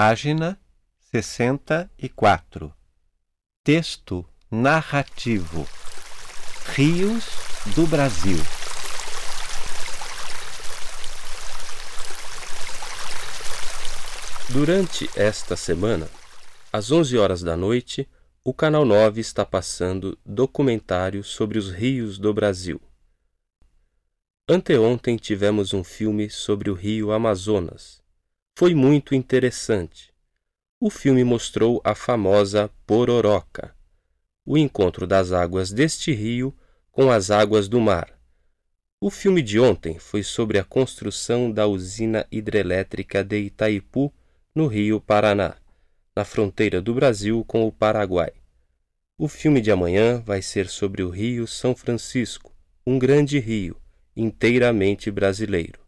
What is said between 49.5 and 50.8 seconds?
de amanhã vai ser